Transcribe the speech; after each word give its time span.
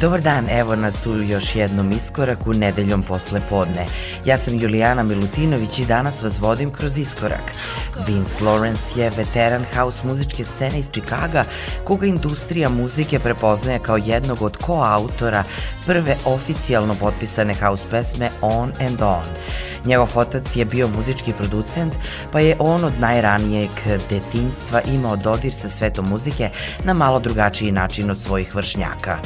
Dobar 0.00 0.20
dan, 0.20 0.48
evo 0.50 0.76
nas 0.76 1.06
u 1.06 1.16
još 1.22 1.56
jednom 1.56 1.92
iskoraku 1.92 2.52
nedeljom 2.52 3.02
posle 3.02 3.40
podne. 3.50 3.86
Ja 4.24 4.38
sam 4.38 4.58
Julijana 4.58 5.02
Milutinović 5.02 5.78
i 5.78 5.84
danas 5.84 6.22
vas 6.22 6.40
vodim 6.40 6.70
kroz 6.70 6.98
iskorak. 6.98 7.52
Vince 8.06 8.44
Lawrence 8.44 8.98
je 8.98 9.10
veteran 9.10 9.64
house 9.74 10.06
muzičke 10.06 10.44
scene 10.44 10.78
iz 10.78 10.86
Čikaga, 10.92 11.44
koga 11.84 12.06
industrija 12.06 12.68
muzike 12.68 13.18
prepoznaje 13.18 13.78
kao 13.78 13.96
jednog 13.96 14.42
od 14.42 14.56
koautora 14.56 15.44
prve 15.86 16.16
oficijalno 16.24 16.94
potpisane 16.94 17.54
house 17.54 17.84
pesme 17.90 18.30
On 18.40 18.72
and 18.88 19.02
On. 19.02 19.24
Njegov 19.84 20.08
otac 20.14 20.56
je 20.56 20.64
bio 20.64 20.88
muzički 20.88 21.32
producent, 21.32 21.94
pa 22.32 22.40
je 22.40 22.56
on 22.58 22.84
od 22.84 22.92
najranijeg 23.00 23.70
detinstva 24.10 24.80
imao 24.80 25.16
dodir 25.16 25.52
sa 25.52 25.68
svetom 25.68 26.08
muzike 26.08 26.50
na 26.84 26.94
malo 26.94 27.20
drugačiji 27.20 27.72
način 27.72 28.10
od 28.10 28.22
svojih 28.22 28.54
vršnjaka. 28.54 29.18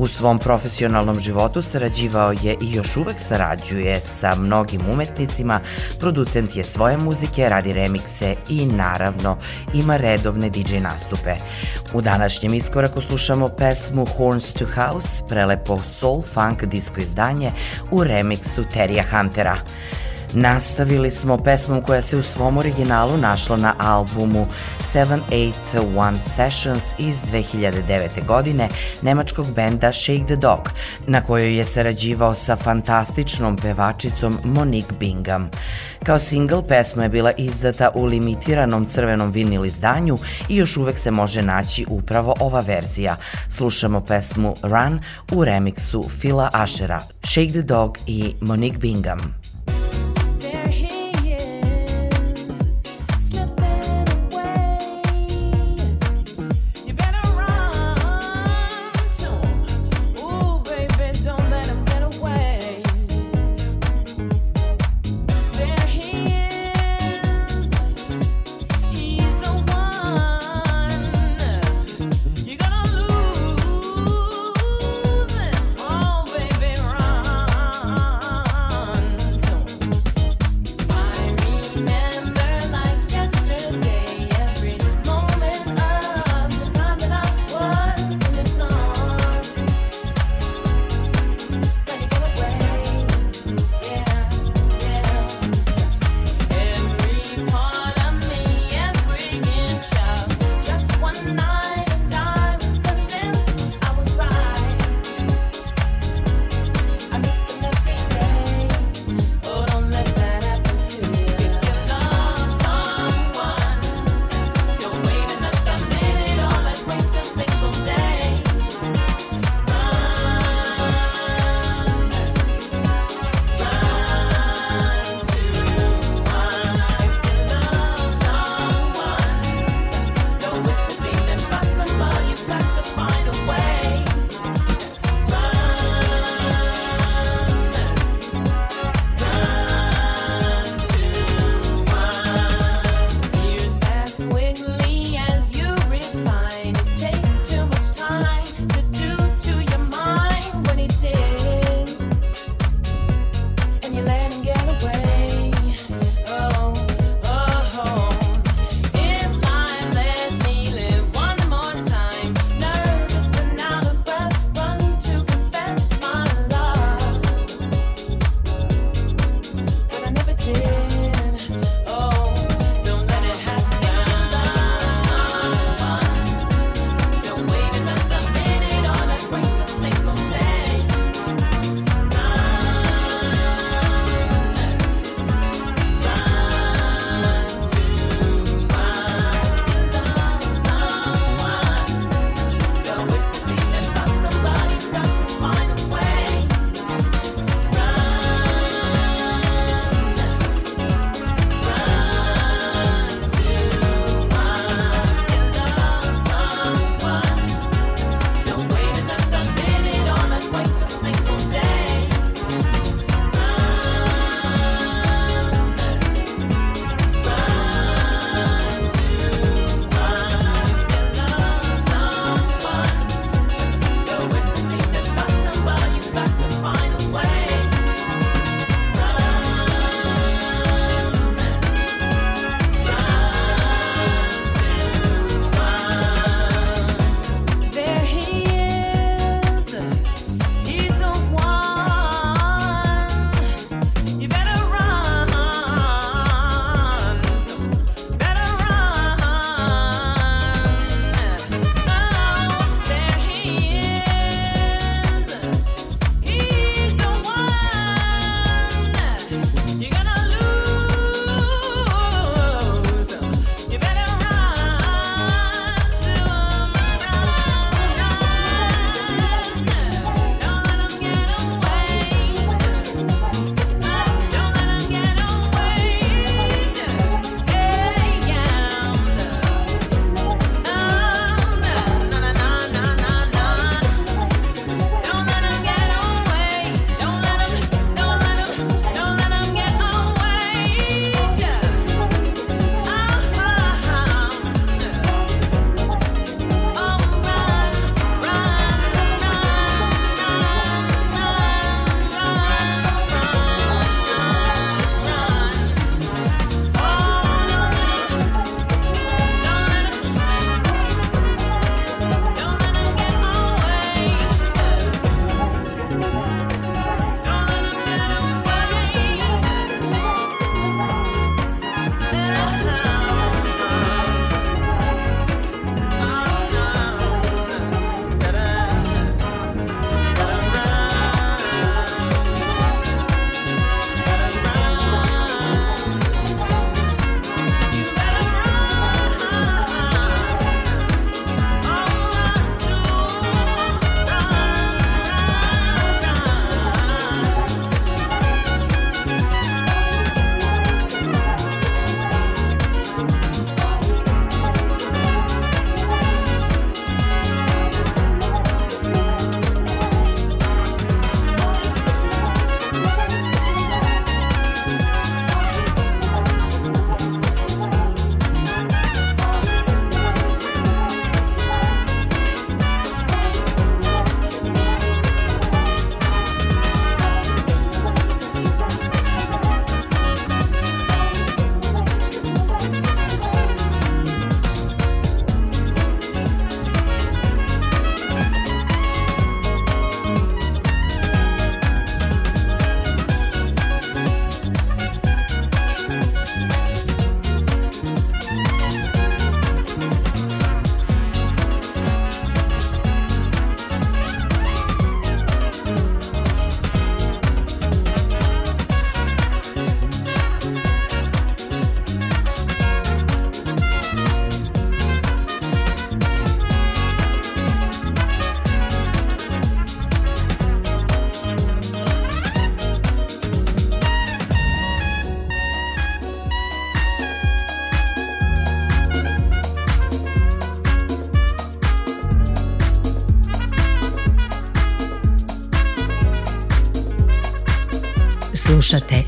U 0.00 0.06
svom 0.06 0.38
profesionalnom 0.38 1.20
životu 1.20 1.62
sarađivao 1.62 2.32
je 2.32 2.56
i 2.60 2.72
još 2.72 2.96
uvek 2.96 3.16
sarađuje 3.18 4.00
sa 4.00 4.34
mnogim 4.34 4.80
umetnicima, 4.92 5.60
producent 5.98 6.56
je 6.56 6.64
svoje 6.64 6.96
muzike, 6.96 7.48
radi 7.48 7.72
remikse 7.72 8.36
i 8.48 8.66
naravno 8.66 9.36
ima 9.74 9.96
redovne 9.96 10.50
DJ 10.50 10.78
nastupe. 10.82 11.34
U 11.94 12.00
današnjem 12.00 12.54
iskoraku 12.54 13.00
slušamo 13.00 13.48
pesmu 13.48 14.06
Horns 14.06 14.52
to 14.52 14.66
House, 14.74 15.22
prelepo 15.28 15.78
soul 15.78 16.22
funk 16.22 16.64
disco 16.64 17.00
izdanje 17.00 17.52
u 17.90 18.04
remiksu 18.04 18.64
Terija 18.72 19.04
Huntera. 19.10 19.56
Nastavili 20.34 21.10
smo 21.10 21.38
pesmom 21.38 21.82
koja 21.82 22.02
se 22.02 22.16
u 22.16 22.22
svom 22.22 22.58
originalu 22.58 23.16
našla 23.16 23.56
na 23.56 23.74
albumu 23.78 24.46
781 24.80 26.18
Sessions 26.20 26.94
iz 26.98 27.16
2009. 27.32 28.26
godine 28.26 28.68
nemačkog 29.02 29.46
benda 29.54 29.92
Shake 29.92 30.24
the 30.26 30.36
Dog, 30.36 30.70
na 31.06 31.20
kojoj 31.20 31.56
je 31.56 31.64
sarađivao 31.64 32.34
sa 32.34 32.56
fantastičnom 32.56 33.56
pevačicom 33.56 34.38
Monique 34.44 34.96
Bingham. 34.98 35.50
Kao 36.04 36.18
single 36.18 36.62
pesma 36.68 37.02
je 37.02 37.08
bila 37.08 37.32
izdata 37.36 37.90
u 37.94 38.04
limitiranom 38.04 38.86
crvenom 38.86 39.32
vinil 39.32 39.64
izdanju 39.64 40.18
i 40.48 40.56
još 40.56 40.76
uvek 40.76 40.98
se 40.98 41.10
može 41.10 41.42
naći 41.42 41.86
upravo 41.88 42.34
ova 42.40 42.60
verzija. 42.60 43.16
Slušamo 43.48 44.00
pesmu 44.00 44.54
Run 44.62 45.00
u 45.32 45.44
remiksu 45.44 46.08
Phila 46.20 46.50
Ashera, 46.52 47.00
Shake 47.24 47.50
the 47.50 47.62
Dog 47.62 47.98
i 48.06 48.34
Monique 48.40 48.78
Bingham. 48.78 49.40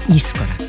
Slušate 0.06 0.16
Iskorak. 0.16 0.61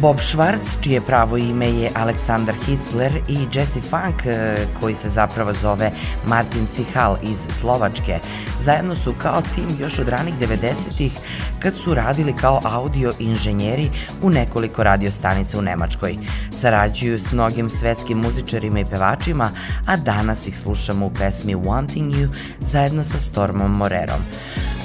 Bob 0.00 0.16
Schwartz, 0.20 0.82
čije 0.82 1.00
pravo 1.00 1.36
ime 1.36 1.66
je 1.66 1.90
Aleksandar 1.94 2.54
Hitzler 2.66 3.12
i 3.28 3.38
Jesse 3.52 3.80
Funk, 3.80 4.26
e, 4.26 4.56
koji 4.80 4.94
se 4.94 5.08
zapravo 5.08 5.52
zove 5.52 5.90
Martin 6.26 6.66
Cihal 6.66 7.16
iz 7.22 7.46
Slovačke, 7.50 8.18
zajedno 8.58 8.94
su 8.96 9.14
kao 9.18 9.42
tim 9.54 9.68
još 9.80 9.98
od 9.98 10.08
ranih 10.08 10.34
90-ih 10.38 11.12
kad 11.58 11.74
su 11.84 11.94
radili 11.94 12.36
kao 12.36 12.60
audio 12.64 13.12
inženjeri 13.18 13.90
u 14.22 14.30
nekoliko 14.30 14.84
radiostanica 14.84 15.58
u 15.58 15.62
Nemačkoj. 15.62 16.18
Sarađuju 16.50 17.20
s 17.20 17.32
mnogim 17.32 17.70
svetskim 17.70 18.18
muzičarima 18.18 18.80
i 18.80 18.84
pevačima, 18.84 19.50
a 19.86 19.96
danas 19.96 20.46
ih 20.46 20.58
slušamo 20.58 21.06
u 21.06 21.10
pesmi 21.10 21.54
Wanting 21.54 22.10
You 22.10 22.28
zajedno 22.60 23.04
sa 23.04 23.18
Stormom 23.18 23.70
Morerom. 23.70 24.20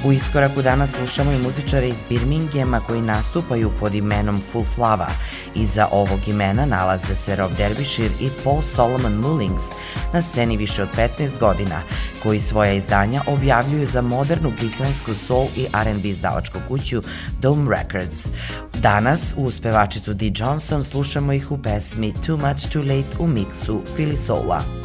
U 0.04 0.12
iskoraku 0.12 0.62
danas 0.62 0.92
slušamo 0.92 1.32
i 1.32 1.38
muzičare 1.38 1.88
iz 1.88 2.04
Birminghama 2.10 2.80
koji 2.80 3.02
nastupaju 3.02 3.72
pod 3.80 3.96
imenom 3.96 4.42
Full 4.52 4.66
Flava. 4.76 5.08
Iza 5.56 5.88
ovog 5.92 6.28
imena 6.28 6.66
nalaze 6.66 7.16
se 7.16 7.36
Rob 7.36 7.52
Derbyshire 7.58 8.12
i 8.22 8.30
Paul 8.44 8.62
Solomon 8.62 9.14
Mullings 9.14 9.64
na 10.14 10.22
sceni 10.22 10.58
više 10.58 10.84
od 10.84 10.90
15 10.98 11.40
godina, 11.40 11.82
koji 12.24 12.40
svoja 12.42 12.74
izdanja 12.74 13.22
objavljuju 13.28 13.88
za 13.88 14.02
modernu 14.02 14.52
britansku 14.60 15.14
soul 15.14 15.48
i 15.56 15.66
R&B 15.74 16.10
izdavačku 16.10 16.58
kuću 16.68 17.02
Dome 17.40 17.78
Records. 17.78 18.28
Danas 18.74 19.34
uz 19.38 19.62
pevačicu 19.62 20.14
Dee 20.14 20.32
Johnson 20.36 20.84
slušamo 20.84 21.34
ih 21.34 21.52
u 21.52 21.58
pesmi 21.58 22.14
Too 22.26 22.38
Much 22.38 22.70
Too 22.74 22.82
Late 22.82 23.18
u 23.20 23.28
miksu 23.28 23.82
Philly 23.98 24.18
Soula. 24.18 24.85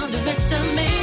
found 0.00 0.14
a 0.14 0.18
rest 0.18 0.50
of 0.52 0.74
me. 0.74 0.99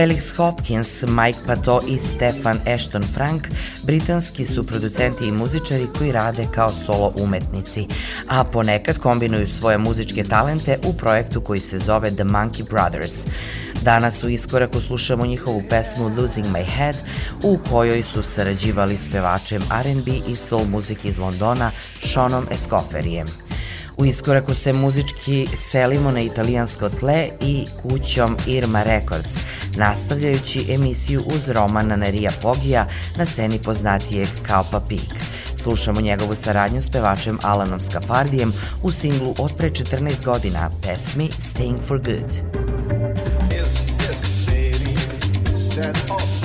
Felix 0.00 0.36
Hopkins, 0.36 1.04
Mike 1.08 1.38
Pato 1.46 1.80
i 1.88 1.98
Stefan 1.98 2.58
Ashton 2.74 3.02
Frank 3.02 3.48
britanski 3.82 4.46
su 4.46 4.66
producenti 4.66 5.28
i 5.28 5.32
muzičari 5.32 5.86
koji 5.98 6.12
rade 6.12 6.46
kao 6.54 6.68
solo 6.68 7.12
umetnici, 7.16 7.86
a 8.28 8.44
ponekad 8.44 8.98
kombinuju 8.98 9.46
svoje 9.46 9.78
muzičke 9.78 10.24
talente 10.24 10.78
u 10.84 10.92
projektu 10.92 11.40
koji 11.40 11.60
se 11.60 11.78
zove 11.78 12.10
The 12.10 12.24
Monkey 12.24 12.68
Brothers. 12.70 13.26
Danas 13.82 14.22
u 14.24 14.28
iskoraku 14.28 14.80
slušamo 14.80 15.26
njihovu 15.26 15.62
pesmu 15.70 16.10
Losing 16.18 16.46
My 16.46 16.64
Head, 16.76 16.96
u 17.42 17.58
kojoj 17.70 18.02
su 18.02 18.22
sarađivali 18.22 18.96
s 18.96 19.08
pevačem 19.08 19.62
R&B 19.80 20.10
i 20.28 20.34
soul 20.34 20.64
muzike 20.64 21.08
iz 21.08 21.18
Londona 21.18 21.70
Seanom 22.02 22.46
Escoferijem. 22.50 23.26
U 24.00 24.04
iskoraku 24.04 24.54
se 24.54 24.72
muzički 24.72 25.48
selimo 25.56 26.10
na 26.10 26.20
italijansko 26.20 26.88
tle 26.88 27.28
i 27.40 27.66
kućom 27.82 28.36
Irma 28.46 28.82
Records, 28.82 29.40
nastavljajući 29.76 30.66
emisiju 30.68 31.22
uz 31.26 31.48
Romana 31.48 31.96
Nerija 31.96 32.30
Pogija 32.42 32.86
na 33.16 33.26
sceni 33.26 33.58
poznatijeg 33.62 34.28
kao 34.46 34.64
Papik. 34.70 35.14
Slušamo 35.56 36.00
njegovu 36.00 36.34
saradnju 36.34 36.82
s 36.82 36.90
pevačem 36.90 37.38
Alanom 37.42 37.80
Skafardijem 37.80 38.52
u 38.82 38.92
singlu 38.92 39.34
od 39.38 39.56
pre 39.56 39.70
14 39.70 40.24
godina 40.24 40.70
pesmi 40.82 41.28
Staying 41.38 41.80
for 41.86 41.98
Good. 41.98 42.30
Is 43.52 43.86
this 43.98 44.46
city 44.46 44.96
set 45.72 45.96
up 46.10 46.39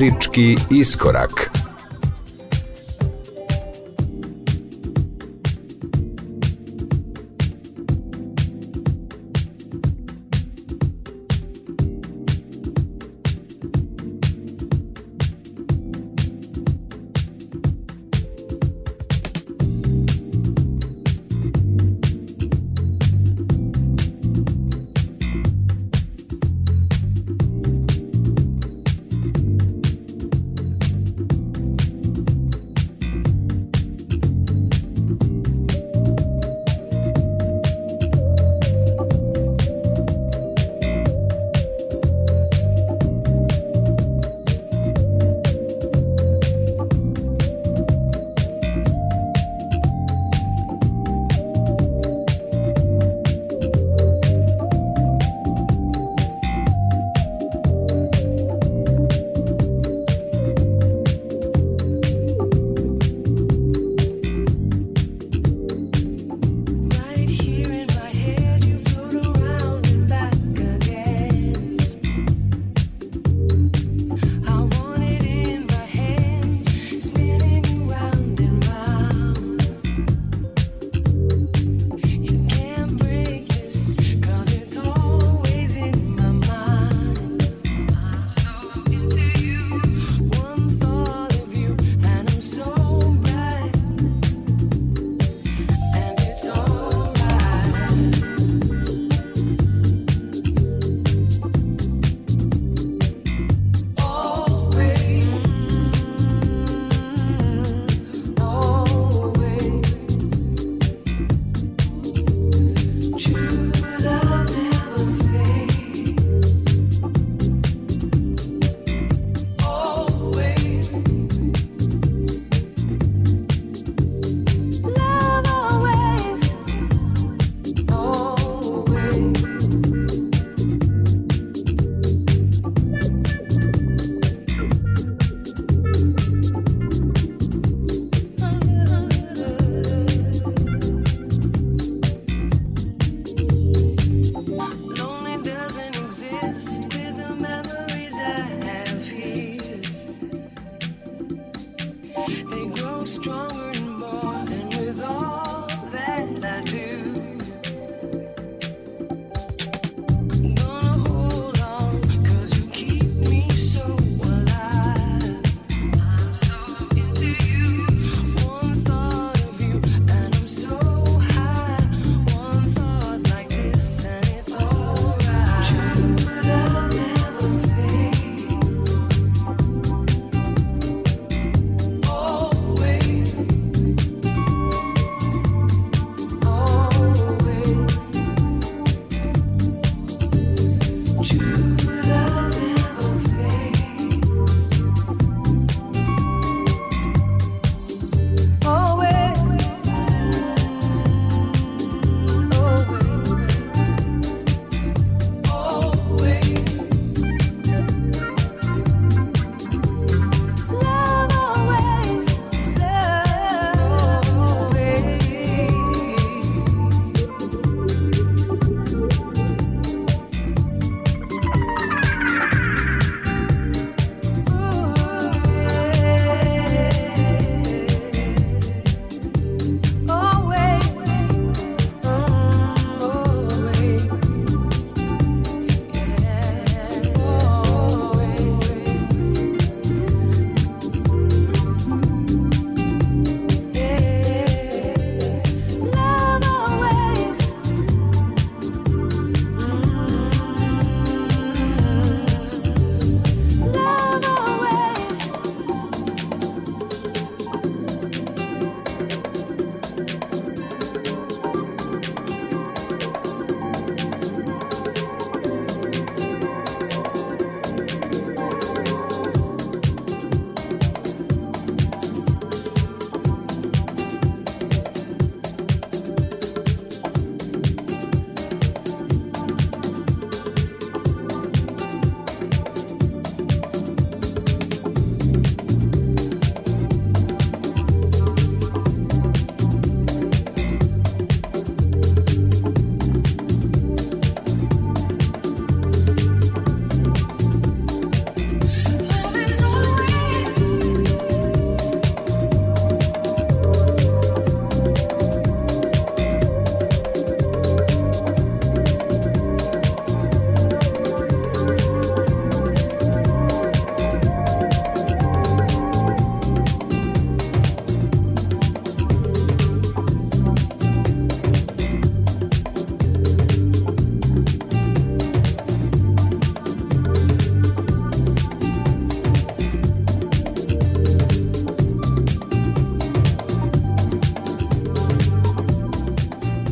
Muzički 0.00 0.56
iskorak. 0.70 1.49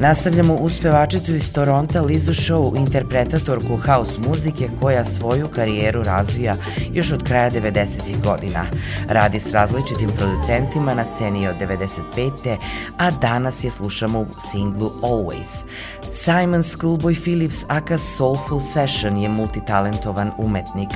Nastavljamo 0.09 0.55
uz 0.55 0.73
pevačicu 0.83 1.35
iz 1.35 1.53
Toronta 1.53 2.01
Lizu 2.01 2.33
Show, 2.33 2.77
interpretatorku 2.77 3.77
house 3.87 4.21
muzike 4.29 4.69
koja 4.81 5.05
svoju 5.05 5.49
karijeru 5.49 6.03
razvija 6.03 6.55
još 6.93 7.13
od 7.13 7.25
kraja 7.25 7.51
90. 7.51 8.23
godina. 8.25 8.65
Radi 9.09 9.41
s 9.41 9.53
različitim 9.53 10.11
producentima 10.19 10.95
na 10.95 11.05
sceni 11.05 11.49
od 11.49 11.55
95. 11.61 12.57
a 12.99 13.11
danas 13.11 13.65
je 13.65 13.71
slušamo 13.71 14.21
u 14.21 14.27
singlu 14.51 14.91
Always. 15.03 15.65
Simon 16.11 16.63
Schoolboy 16.63 17.23
Phillips 17.23 17.65
aka 17.69 17.99
Soulful 17.99 18.61
Session 18.61 19.17
je 19.17 19.29
multitalentovan 19.29 20.31
umetnik 20.39 20.89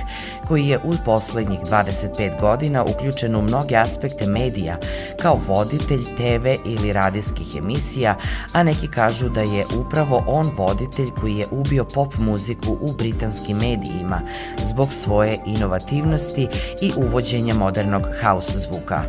koji 0.49 0.67
je 0.67 0.79
u 0.79 0.93
poslednjih 1.05 1.61
25 1.61 2.41
godina 2.41 2.85
uključen 2.85 3.37
u 3.37 3.43
mnoge 3.43 3.77
aspekte 3.77 4.27
medija 4.27 4.77
kao 5.23 5.39
voditelj 5.49 6.05
TV 6.05 6.47
ili 6.65 6.93
radijskih 6.93 7.57
emisija, 7.57 8.17
a 8.53 8.63
neki 8.63 8.87
kažu 9.03 9.29
da 9.29 9.41
je 9.41 9.65
upravo 9.81 10.25
on 10.27 10.51
voditelj 10.57 11.11
koji 11.21 11.37
je 11.37 11.47
ubio 11.51 11.85
pop 11.85 12.19
muziku 12.19 12.73
u 12.81 12.93
britanskim 12.99 13.57
medijima 13.57 14.21
zbog 14.65 14.89
svoje 14.93 15.39
inovativnosti 15.47 16.49
i 16.81 16.93
uvođenja 16.97 17.55
modernog 17.55 18.03
house 18.23 18.59
zvuka. 18.59 19.03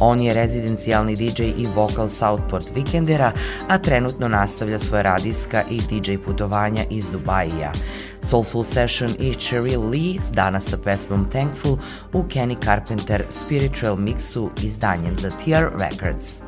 On 0.00 0.20
je 0.20 0.34
rezidencijalni 0.34 1.16
DJ 1.16 1.42
i 1.42 1.66
vokal 1.76 2.08
Southport 2.08 2.72
Weekendera, 2.74 3.30
a 3.68 3.78
trenutno 3.78 4.28
nastavlja 4.28 4.78
svoje 4.78 5.02
radijska 5.02 5.62
i 5.70 5.80
DJ 5.80 6.16
putovanja 6.24 6.82
iz 6.90 7.06
Dubaija. 7.12 7.72
Soulful 8.20 8.64
Session 8.64 9.10
i 9.18 9.34
Cheryl 9.34 9.90
Lee 9.90 10.20
danas 10.32 10.64
sa 10.64 10.76
pesmom 10.84 11.26
Thankful 11.30 11.78
u 12.12 12.22
Kenny 12.22 12.64
Carpenter 12.64 13.24
Spiritual 13.28 13.96
Mixu 13.96 14.48
izdanjem 14.64 15.16
za 15.16 15.30
TR 15.30 15.66
Records. 15.80 16.42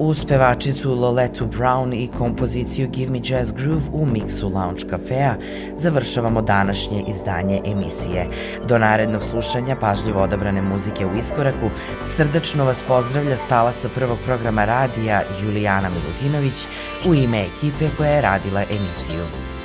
Uz 0.00 0.24
pevačicu 0.24 0.94
Loletu 0.94 1.46
Brown 1.46 1.94
i 1.94 2.08
kompoziciju 2.18 2.88
Give 2.88 3.12
Me 3.12 3.20
Jazz 3.24 3.52
Groove 3.52 3.82
u 3.92 4.06
miksu 4.06 4.48
Lounge 4.48 4.80
Cafea 4.90 5.34
završavamo 5.76 6.42
današnje 6.42 7.04
izdanje 7.08 7.60
emisije. 7.66 8.26
Do 8.68 8.78
narednog 8.78 9.24
slušanja 9.24 9.76
pažljivo 9.76 10.22
odabrane 10.22 10.62
muzike 10.62 11.06
u 11.06 11.16
iskoraku 11.16 11.70
srdačno 12.04 12.64
vas 12.64 12.82
pozdravlja 12.88 13.36
stala 13.36 13.72
sa 13.72 13.88
prvog 13.94 14.18
programa 14.26 14.64
radija 14.64 15.22
Julijana 15.44 15.88
Milutinović 15.88 16.66
u 17.08 17.14
ime 17.14 17.40
ekipe 17.40 17.96
koja 17.96 18.10
je 18.10 18.22
radila 18.22 18.60
emisiju. 18.60 19.57